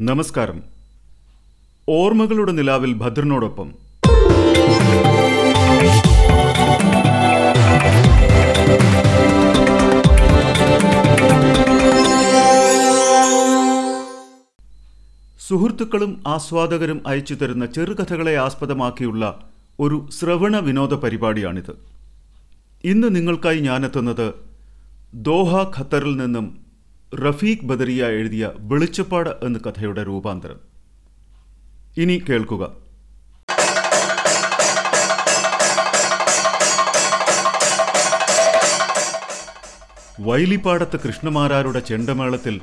[0.00, 0.62] നമസ്കാരം.
[1.88, 3.72] ഓർമ്മകളുടെ നിലാവിൽ ഭദ്രനോടൊപ്പം.
[15.40, 19.50] സുഹൃത്തുക്കളും ആസ്വാദകരും അയച്ചു തരുന്ന ചെറുകഥകളെ ആസ്പദമാക്കിയുള്ള
[19.80, 21.76] ഒരു ശ്രവണ വിനോദ പരിപാടിയാണിത്.
[22.84, 24.34] ഇന്ന് നിങ്ങൾക്കായി ഞാനെത്തുന്നത്
[25.14, 26.65] ദോഹ ഖത്തറിൽ നിന്നും
[27.16, 30.60] റഫീഖ് ബദറിയ എഴുതിയ വെളിച്ചപ്പാട് എന്ന കഥയുടെ രൂപാന്തരം.
[31.96, 32.86] ഇനി കേൾക്കുക.
[40.20, 42.60] വൈലിപ്പാടത്ത് കൃഷ്ണമാരാരുടെ ചെണ്ടമേളത്തിൽ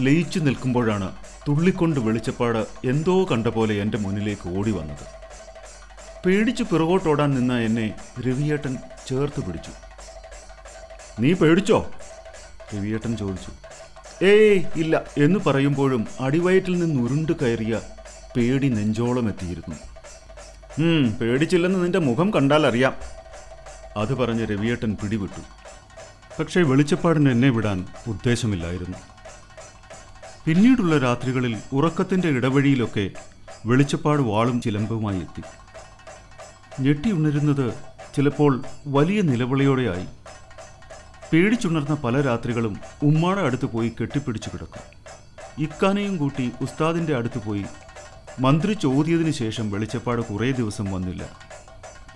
[0.00, 1.12] ലയിച്ചു നിൽക്കുമ്പോഴാണ്
[1.48, 5.06] തുള്ളിക്കൊണ്ട് വെളിച്ചപ്പാട് എന്തോ കണ്ട പോലെ എന്റെ മുന്നിലേക്ക് ഓടി വന്നത്.
[6.26, 8.76] പേടിച്ചു പിറകോട്ടോടാൻ നിന്ന എന്നെ രവിയേട്ടൻ
[9.08, 9.70] ചേർത്ത് പിടിച്ചു.
[11.20, 11.90] നീ പേടിച്ചോ?
[12.74, 13.63] രവിയേട്ടൻ ചോദിച്ചു.
[14.22, 15.02] ഏയ് ഇല്ല.
[15.18, 17.80] എന്ന് പറയുമ്പോഴും അടിവയറ്റിൽ നിന്ന് ഉരുണ്ടു കയറിയ
[18.36, 19.76] പേടി നെഞ്ചോളം എത്തിയിരുന്നു.
[21.20, 22.94] പേടിച്ചില്ലെന്ന് നിന്റെ മുഖം കണ്ടാൽ അറിയാം.
[23.96, 25.40] അത് പറഞ്ഞ് രവിയേട്ടൻ പിടിവിട്ടു.
[26.38, 28.98] പക്ഷേ വെളിച്ചപ്പാടിന് എന്നെ വിടാൻ ഉദ്ദേശമില്ലായിരുന്നു.
[30.46, 33.10] പിന്നീടുള്ള രാത്രികളിൽ ഉറക്കത്തിന്റെ ഇടവഴിയിലൊക്കെ
[33.66, 35.42] വെളിച്ചപ്പാട് വാളും ചിലമ്പുമായി എത്തി.
[36.82, 37.74] ഞെട്ടി ഉണരുന്നത്
[38.16, 40.06] ചിലപ്പോൾ വലിയ നിലവിളിയോടെയായി.
[41.34, 44.82] പേടിച്ചുണർന്ന പല രാത്രികളും ഉമ്മാടെ അടുത്ത് പോയി കെട്ടിപ്പിടിച്ചു കിടക്കും.
[45.62, 47.64] ഇക്കാനയും കൂട്ടി ഉസ്താദിന്റെ അടുത്ത് പോയി
[48.40, 51.28] മന്ത്രി ചോദ്യതിനു ശേഷം വെളിച്ചപ്പാട് കുറേ ദിവസം വന്നില്ല.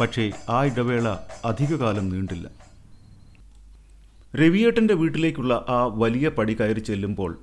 [0.01, 2.49] പക്ഷേ ആ ഇടവേള അധികകാലം നീണ്ടില്ല.
[4.37, 7.39] രവിയേട്ടന്റെ വീട്ടിലേക്കുള്ള ആ വലിയ പടി കയറി ചെല്ലുമ്പോൾ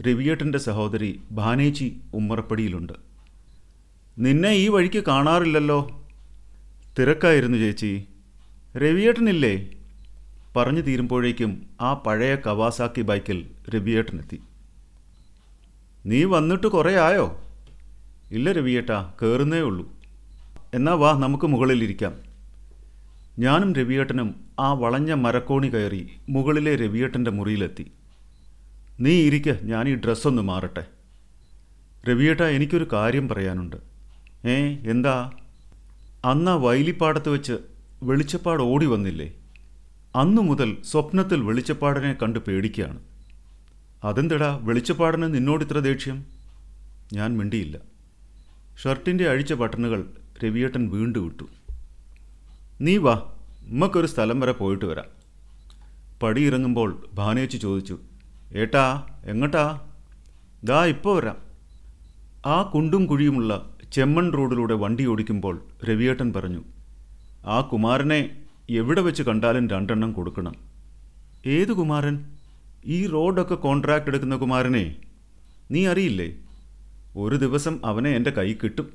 [0.00, 2.92] രവിയേട്ടന്റെ സഹോദരി ഭാനേജി ഉമ്മറപ്പടിയിലുണ്ട്.
[4.18, 6.06] നിന്നെ ഈ വഴിക്ക് കാണാറില്ലല്ലോ?
[6.98, 8.04] തിരക്കായിരുന്നു ചേച്ചി.
[8.76, 9.68] രവിയേട്ടനില്ലേ?
[10.56, 14.40] പറഞ്ഞു തീരുമ്പോഴേക്കും ആ പഴയ കവാസാക്കി ബൈക്കിൽ രവിയേട്ടനെത്തി.
[16.06, 17.40] നീ വന്നിട്ട് കുറേ ആയോ?
[18.30, 19.92] ഇല്ല രവിയേട്ടാ കയറുന്നേ ഉള്ളൂ.
[20.74, 22.16] എന്നാ വാ നമുക്ക് മുകളിലിരിക്കാം
[23.38, 27.92] ഞാനും രവിയേട്ടനും ആ വളഞ്ഞ മരക്കോണി കയറി മുകളിലെ രവിയേട്ടന്റെ മുറിയിലെത്തി.
[29.00, 30.86] നീ ഇരിക്ക ഞാൻ ഈ ഡ്രസ്സൊന്ന് മാറട്ടെ.
[32.08, 33.76] രവിയേട്ട എനിക്കൊരു കാര്യം പറയാനുണ്ട്.
[34.46, 35.32] ഏ എന്താ?
[36.24, 37.58] അന്ന് ആ വൈലിപ്പാടത്ത് വെച്ച്
[38.02, 39.32] വെളിച്ചപ്പാട് ഓടി വന്നില്ലേ?
[40.16, 42.98] അന്നു മുതൽ സ്വപ്നത്തിൽ വെളിച്ചപ്പാടനെ കണ്ട് പേടിക്കുകയാണ്.
[44.04, 46.24] അതെന്തിടാ വെളിച്ചപ്പാടന് നിന്നോട് ഇത്ര ദേഷ്യം?
[47.12, 47.78] ഞാൻ മിണ്ടിയില്ല.
[48.82, 50.10] ഷർട്ടിന്റെ അഴിച്ച ബട്ടണുകൾ
[50.44, 51.44] രവിയേട്ടൻ വീണ്ടും വിട്ടു
[52.80, 53.22] നീ വാ
[53.68, 55.04] ഉമ്മക്കൊരു സ്ഥലം വരെ പോയിട്ട് വരാം.
[56.22, 57.98] പടിയിറങ്ങുമ്പോൾ ഭാനേച്ചി ചോദിച്ചു
[58.52, 59.80] ഏട്ടാ എങ്ങട്ടാ?
[60.64, 61.36] ദാ ഇപ്പോൾ വരാം.
[62.46, 66.64] ആ കുണ്ടും കുഴിയുമുള്ള ചെമ്മൺ റോഡിലൂടെ വണ്ടി ഓടിക്കുമ്പോൾ രവിയേട്ടൻ പറഞ്ഞു
[67.46, 70.54] ആ കുമാരനെ എവിടെ വെച്ച് കണ്ടാലും രണ്ടെണ്ണം കൊടുക്കണം.
[71.46, 72.24] ഏത് കുമാരൻ?
[72.84, 74.96] ഈ റോഡൊക്കെ കോൺട്രാക്ട് എടുക്കുന്ന കുമാരനെ.
[75.70, 76.36] നീ അറിയില്ലേ?
[77.16, 78.88] ഒരു ദിവസം അവനെ എന്റെ കൈ കിട്ടും.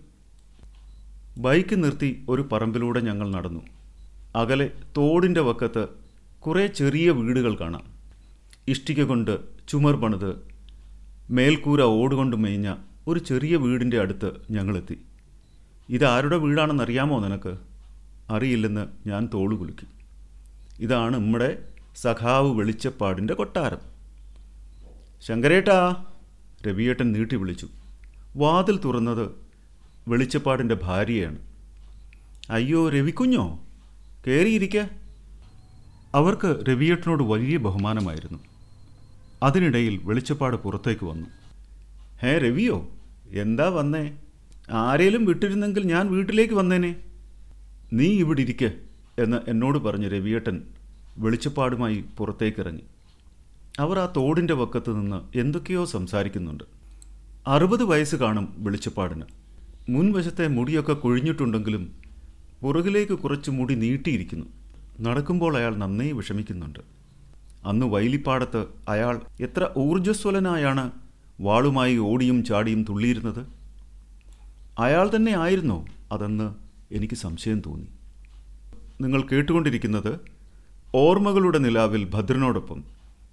[1.37, 3.61] ബൈക്ക് നിർത്തി ഒരു പറമ്പിലൂടെ ഞങ്ങൾ നടന്നു.
[4.35, 5.87] അകലെ തോടിന്റെ വക്കത്ത്
[6.39, 7.83] കുറേ ചെറിയ വീടുകൾ കാണാം.
[8.67, 10.35] ഇഷ്ടിക കൊണ്ട് ചുമർ പണിത്
[11.29, 12.75] മേൽക്കൂര ഓടുകൊണ്ട് മേഞ്ഞ
[13.07, 14.97] ഒരു ചെറിയ വീടിന്റെ അടുത്ത് ഞങ്ങളെത്തി
[15.89, 17.72] ഇതാരുടെ വീടാണെന്നറിയാമോ നിനക്ക്?
[18.29, 19.85] അറിയില്ലെന്ന് ഞാൻ തോളു കുലുക്കി.
[20.79, 23.77] ഇതാണ് നമ്മുടെ സഖാവ് വെളിച്ചപ്പാടിന്റെ കൊട്ടാരം.
[25.21, 26.05] ശങ്കരേട്ടാ
[26.67, 27.67] രവിയേട്ടൻ നീട്ടി വിളിച്ചു.
[28.35, 29.31] വാതിൽ തുറന്നത്
[30.07, 31.39] വെളിച്ചപ്പാടിന്റെ ഭാര്യയാണ്.
[32.49, 33.65] അയ്യോ രവിക്കുഞ്ഞോ?
[34.27, 34.77] കയറിയിരിക്ക
[36.15, 38.39] അവർക്ക് രവിയേട്ടനോട് വലിയ ബഹുമാനമായിരുന്നു.
[39.43, 41.27] അതിനിടയിൽ വെളിച്ചപ്പാട് പുറത്തേക്ക് വന്നു.
[42.21, 42.89] ഹേ രവിയോ
[43.29, 44.11] എന്താ വന്നേ?
[44.71, 46.95] ആരേലും വിട്ടിരുന്നെങ്കിൽ ഞാൻ വീട്ടിലേക്ക് വന്നേനെ.
[47.93, 48.79] നീ ഇവിടെ ഇരിക്ക്
[49.19, 50.61] എന്ന് എന്നോട് പറഞ്ഞ് രവിയേട്ടൻ
[51.17, 52.81] വെളിച്ചപ്പാടുമായി പുറത്തേക്കിറങ്ങി.
[53.79, 56.63] അവർ ആ തോടിന്റെ വക്കത്ത് നിന്ന് എന്തൊക്കെയോ സംസാരിക്കുന്നുണ്ട്.
[57.47, 59.21] അറുപത് വയസ്സ് കാണും വെളിച്ചപ്പാടിന്.
[59.89, 61.95] മുൻവശത്തെ മുടിയൊക്കെ കൊഴിഞ്ഞിട്ടുണ്ടെങ്കിലും
[62.61, 64.45] പുറകിലേക്ക് കുറച്ച് മുടി നീട്ടിയിരിക്കുന്നു.
[65.01, 66.79] നടക്കുമ്പോൾ അയാൾ നന്നേ വിഷമിക്കുന്നുണ്ട്.
[67.65, 70.91] അന്ന് വൈലിപ്പാടത്ത് അയാൾ എത്ര ഊർജസ്വലനായാണ്
[71.41, 73.45] വാളുമായി ഓടിയും ചാടിയും തുള്ളിയിരുന്നത്?
[74.79, 76.62] അയാൾ തന്നെ ആയിരുന്നോ അതെന്ന്
[76.93, 77.87] എനിക്ക് സംശയം തോന്നി.
[79.01, 80.19] നിങ്ങൾ കേട്ടുകൊണ്ടിരിക്കുന്നത്
[80.95, 82.83] ഓർമ്മകളുടെ നിലാവിൽ ഭദ്രനോടൊപ്പം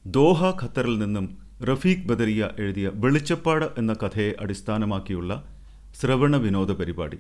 [0.07, 5.33] ദോഹ ഖത്തറിൽ നിന്നും റഫീഖ് ബദരിയ എഴുതിയ വെളിച്ചപ്പാട് എന്ന കഥയെ അടിസ്ഥാനമാക്കിയുള്ള
[6.01, 7.19] ശ്രവണ വിനോദ പരിപാടി.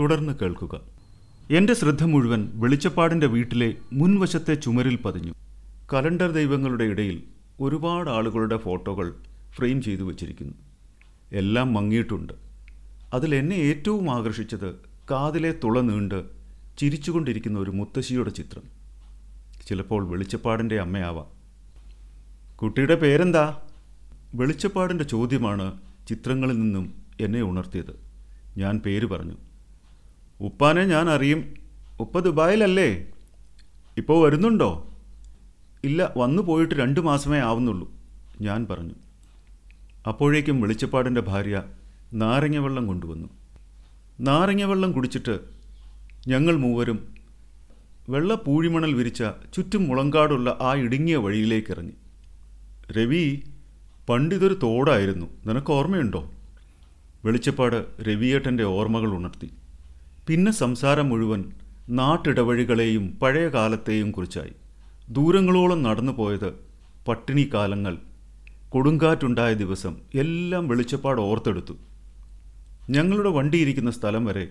[0.00, 1.01] തുടർന്ന് കേൾക്കുക.
[1.52, 5.32] എന്റെ ശ്രദ്ധ മുഴുവൻ വെളിച്ചപ്പാടിന്റെ വീട്ടിലെ മുൻവശത്തെ ചുമരിൽ പതിഞ്ഞു.
[5.92, 7.22] കലണ്ടർ ദൈവങ്ങളുടെ ഇടയിൽ
[7.60, 9.14] ഒരുപാട് ആളുകളുടെ ഫോട്ടോകൾ
[9.54, 10.54] ഫ്രെയിം ചെയ്തു വച്ചിരിക്കുന്നു.
[11.32, 12.32] എല്ലാം മങ്ങിയിട്ടുണ്ട്.
[13.14, 14.74] അതിൽ എന്നെ ഏറ്റവും ആകർഷിച്ചത്
[15.10, 16.24] കാതിലെ തുള നീണ്ട്
[16.78, 18.62] ചിരിച്ചുകൊണ്ടിരിക്കുന്ന ഒരു മുത്തശ്ശിയുടെ ചിത്രം.
[19.68, 21.26] ചിലപ്പോൾ വെളിച്ചപ്പാടിന്റെ അമ്മയാവാം.
[22.56, 23.58] കുട്ടിയുടെ പേരെന്താ?
[24.34, 25.72] വെളിച്ചപ്പാടിന്റെ ചോദ്യമാണ്
[26.08, 28.00] ചിത്രങ്ങളിൽ നിന്നും എന്നെ ഉണർത്തിയത്.
[28.58, 29.36] ഞാൻ പേര് പറഞ്ഞു.
[30.42, 31.54] ഉപ്പാനെ ഞാൻ അറിയും.
[32.00, 33.06] ഉപ്പ ദുബായിലല്ലേ?
[33.96, 34.88] ഇപ്പോൾ വരുന്നുണ്ടോ?
[35.84, 37.90] ഇല്ല വന്നു പോയിട്ട് രണ്ട് മാസമേ ആവുന്നുള്ളൂ
[38.40, 38.94] ഞാൻ പറഞ്ഞു.
[40.06, 41.62] അപ്പോഴേക്കും വെളിച്ചപ്പാടിന്റെ ഭാര്യ
[42.12, 43.28] നാരങ്ങ വെള്ളം കൊണ്ടുവന്നു.
[44.20, 45.40] നാരങ്ങ വെള്ളം കുടിച്ചിട്ട്
[46.28, 47.14] ഞങ്ങൾ മൂവരും
[48.08, 49.22] വെള്ള പൂഴിമണൽ വിരിച്ച
[49.54, 51.92] ചുറ്റും മുളങ്കാടുള്ള ആ ഇടുങ്ങിയ വഴിയിലേക്ക് ഇറങ്ങി
[52.92, 53.42] രവി
[54.08, 55.26] പണ്ടിതൊരു തോടായിരുന്നു.
[55.46, 56.30] നിനക്ക് ഓർമ്മയുണ്ടോ?
[57.24, 59.50] വെളിച്ചപ്പാട് രവിയേട്ടന്റെ ഓർമ്മകൾ ഉണർത്തി.
[60.28, 61.44] പിന്നെ സംസാരം മുഴുവൻ
[61.88, 64.52] നാട്ടിടവഴികളെയും പഴയ കാലത്തെയും കുറിച്ചായി.
[65.10, 66.54] ദൂരങ്ങളോളം നടന്നു പോയത്
[67.08, 67.98] പട്ടിണി കാലങ്ങൾ
[68.68, 71.74] കൊടുങ്കാറ്റുണ്ടായ ദിവസം എല്ലാം വെളിച്ചപ്പാട് ഓർത്തെടുത്തു.
[72.90, 74.44] ഞങ്ങളുടെ വണ്ടിയിരിക്കുന്ന സ്ഥലം വരെ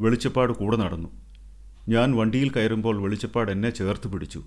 [0.00, 1.08] വെളിച്ചപ്പാട് കൂടെ നടന്നു.
[1.88, 4.42] ഞാൻ വണ്ടിയിൽ കയറുമ്പോൾ വെളിച്ചപ്പാട് എന്നെ ചേർത്ത് പിടിച്ചു.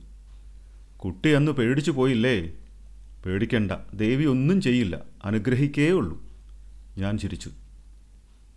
[0.98, 2.54] കുട്ടി അന്ന് പേടിച്ചു പോയില്ലേ?
[3.26, 4.96] പേടിക്കണ്ട ദേവി ഒന്നും ചെയ്യില്ല
[5.26, 6.22] അനുഗ്രഹിക്കേ ഉള്ളൂ
[6.98, 7.50] ഞാൻ ചിരിച്ചു.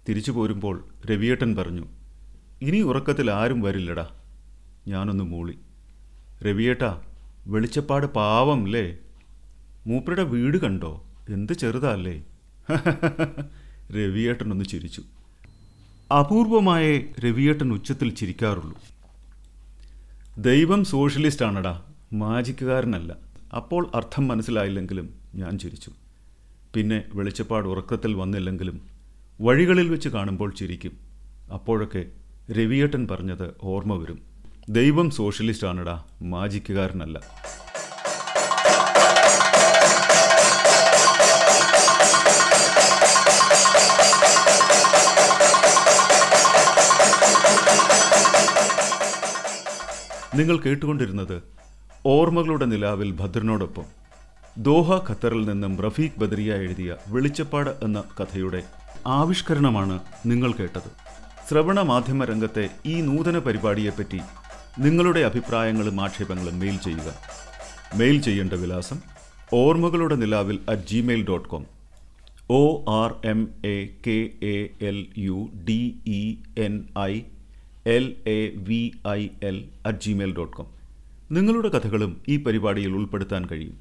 [0.08, 1.85] തിരിച്ചു പോരുമ്പോൾ രവിയേട്ടൻ പറഞ്ഞു
[2.62, 4.09] ഇനി ഉറക്കത്തിൽ ആരും വരില്ലടാ.
[4.88, 5.59] ഞാനൊന്ന് മൂളി.
[6.43, 7.03] രവിയേട്ടാ
[7.47, 8.99] വെളിച്ചപ്പാട് പാവം അല്ലേ
[9.87, 11.05] മൂപ്പരുടെ വീട് കണ്ടോ?
[11.29, 12.25] എന്ത് ചെറുതല്ലേ?
[13.93, 15.03] രവിയേട്ടനൊന്ന് ചിരിച്ചു.
[16.19, 18.79] അപൂർവമായേ രവിയേട്ടൻ ഉച്ചത്തിൽ ചിരിക്കാറുള്ളൂ.
[20.38, 21.82] ദൈവം സോഷ്യലിസ്റ്റ് ആണടാ
[22.12, 23.17] മാജിക്കുകാരനല്ല.
[23.56, 25.91] അപ്പോൾ അർത്ഥം മനസ്സിലായില്ലെങ്കിലും ഞാൻ ചിരിച്ചു.
[26.75, 28.81] പിന്നെ വെളിച്ചപ്പാട് ഉറക്കത്തിൽ വന്നില്ലെങ്കിലും
[29.41, 30.93] വഴികളിൽ വെച്ച് കാണുമ്പോൾ ചിരിക്കും.
[31.53, 32.06] അപ്പോഴൊക്കെ
[32.52, 34.19] രവിയേട്ടൻ പറഞ്ഞത് ഓർമ്മ വരും.
[34.69, 37.20] ദൈവം സോഷ്യലിസ്റ്റ് ആണടാ മാജിക്കുകാരനല്ല.
[50.34, 51.43] നിങ്ങൾ കേട്ടുകൊണ്ടിരുന്നത്
[52.06, 53.84] ഓർമ്മകളുടെ നിലാവിൽ ഭദ്രനോടൊപ്പം.
[54.58, 58.62] ദോഹ ഖത്തറിൽ നിന്നും റഫീഖ് ബദരിയ എഴുതിയ വെളിച്ചപ്പാട് എന്ന കഥയുടെ
[59.06, 60.90] ആവിഷ്കരണമാണ് നിങ്ങൾ കേട്ടത്.
[61.49, 64.21] ശ്രവണ മാധ്യമ രംഗത്തെ ഈ നൂതന പരിപാടിയെപ്പറ്റി
[64.79, 67.15] നിങ്ങളുടെ അഭിപ്രായങ്ങളും ആക്ഷേപങ്ങളും മെയിൽ ചെയ്യുക.
[67.99, 68.99] മെയിൽ ചെയ്യേണ്ട വിലാസം
[69.53, 71.67] ഓർമ്മകളുടെ നിലാവിൽ at Gmail dot com
[72.50, 77.21] O R M A K A L U D E N I
[77.87, 80.67] L A V I L at Gmail dot com
[81.31, 83.77] നിങ്ങളുടെ കഥകളും ഈ പരിപാടിയിൽ ഉൾപ്പെടുത്താൻ കഴിയും.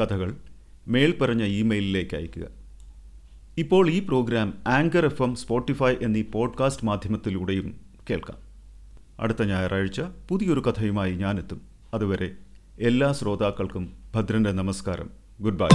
[0.00, 0.36] കഥകൾ
[0.88, 2.65] മേൽപ്പറഞ്ഞ ഇമെയിലിലേക്ക് അയയ്ക്കുക.
[3.58, 7.80] ഇപ്പോൾ ഈ program anchor F M Spotify എന്നീ പോഡ്കാസ്റ്റ് മാധ്യമത്തിലൂടെയും
[8.10, 8.38] കേൾക്കാം.
[9.20, 11.60] അടുത്ത ഞായറാഴ്ച പുതിയൊരു കഥയുമായി ഞാനെത്തും.
[11.94, 12.32] അതുവരെ
[12.80, 15.10] എല്ലാ ശ്രോതാക്കൾക്കും ഭദ്രന്റെ നമസ്കാരം.
[15.40, 15.68] Good bye